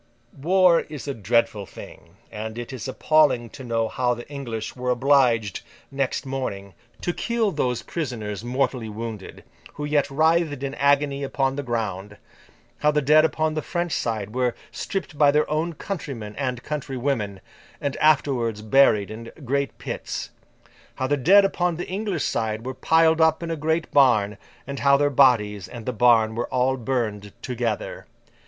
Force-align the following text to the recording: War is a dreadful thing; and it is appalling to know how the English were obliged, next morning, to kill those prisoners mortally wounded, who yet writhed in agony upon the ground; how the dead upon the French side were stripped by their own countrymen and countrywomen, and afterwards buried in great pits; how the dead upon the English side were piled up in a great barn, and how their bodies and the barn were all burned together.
War 0.35 0.79
is 0.89 1.07
a 1.07 1.13
dreadful 1.13 1.67
thing; 1.67 2.15
and 2.31 2.57
it 2.57 2.73
is 2.73 2.87
appalling 2.87 3.51
to 3.51 3.63
know 3.63 3.87
how 3.87 4.15
the 4.15 4.27
English 4.29 4.75
were 4.75 4.89
obliged, 4.89 5.61
next 5.91 6.25
morning, 6.25 6.73
to 7.01 7.13
kill 7.13 7.51
those 7.51 7.83
prisoners 7.83 8.43
mortally 8.43 8.89
wounded, 8.89 9.43
who 9.75 9.85
yet 9.85 10.09
writhed 10.09 10.63
in 10.63 10.73
agony 10.73 11.21
upon 11.21 11.55
the 11.55 11.61
ground; 11.61 12.17
how 12.79 12.89
the 12.89 12.99
dead 13.03 13.25
upon 13.25 13.53
the 13.53 13.61
French 13.61 13.91
side 13.91 14.33
were 14.33 14.55
stripped 14.71 15.19
by 15.19 15.29
their 15.29 15.47
own 15.51 15.73
countrymen 15.73 16.35
and 16.35 16.63
countrywomen, 16.63 17.39
and 17.79 17.95
afterwards 17.97 18.63
buried 18.63 19.11
in 19.11 19.31
great 19.45 19.77
pits; 19.77 20.31
how 20.95 21.05
the 21.05 21.15
dead 21.15 21.45
upon 21.45 21.75
the 21.75 21.87
English 21.87 22.23
side 22.23 22.65
were 22.65 22.73
piled 22.73 23.21
up 23.21 23.43
in 23.43 23.51
a 23.51 23.55
great 23.55 23.91
barn, 23.91 24.39
and 24.65 24.79
how 24.79 24.97
their 24.97 25.11
bodies 25.11 25.67
and 25.67 25.85
the 25.85 25.93
barn 25.93 26.33
were 26.33 26.47
all 26.51 26.75
burned 26.75 27.33
together. 27.43 28.07